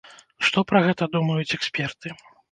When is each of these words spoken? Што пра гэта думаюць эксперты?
Што 0.45 0.61
пра 0.69 0.79
гэта 0.85 1.07
думаюць 1.15 1.55
эксперты? 1.59 2.15